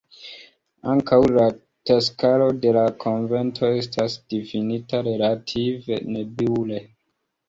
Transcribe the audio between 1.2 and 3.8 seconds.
la taskaro de la konvento